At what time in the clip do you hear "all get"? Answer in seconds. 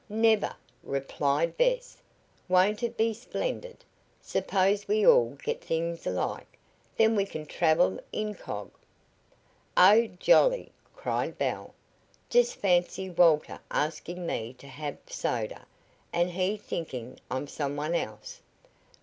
5.05-5.61